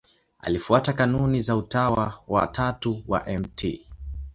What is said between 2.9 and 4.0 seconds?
wa Mt.